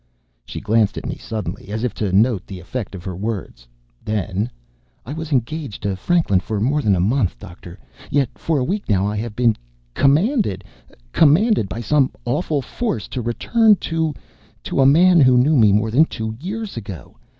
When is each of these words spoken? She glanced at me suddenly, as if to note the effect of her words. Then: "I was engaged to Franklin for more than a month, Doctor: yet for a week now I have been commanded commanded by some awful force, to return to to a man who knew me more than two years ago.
She 0.47 0.59
glanced 0.59 0.97
at 0.97 1.05
me 1.05 1.15
suddenly, 1.15 1.67
as 1.69 1.83
if 1.83 1.93
to 1.93 2.11
note 2.11 2.47
the 2.47 2.59
effect 2.59 2.95
of 2.95 3.03
her 3.03 3.15
words. 3.15 3.67
Then: 4.03 4.49
"I 5.05 5.13
was 5.13 5.31
engaged 5.31 5.83
to 5.83 5.95
Franklin 5.95 6.39
for 6.39 6.59
more 6.59 6.81
than 6.81 6.95
a 6.95 6.99
month, 6.99 7.37
Doctor: 7.37 7.77
yet 8.09 8.27
for 8.33 8.57
a 8.57 8.63
week 8.63 8.89
now 8.89 9.05
I 9.05 9.15
have 9.17 9.35
been 9.35 9.55
commanded 9.93 10.63
commanded 11.11 11.69
by 11.69 11.81
some 11.81 12.09
awful 12.25 12.63
force, 12.63 13.07
to 13.09 13.21
return 13.21 13.75
to 13.75 14.15
to 14.63 14.81
a 14.81 14.87
man 14.87 15.19
who 15.21 15.37
knew 15.37 15.55
me 15.55 15.71
more 15.71 15.91
than 15.91 16.05
two 16.05 16.35
years 16.39 16.77
ago. 16.77 17.17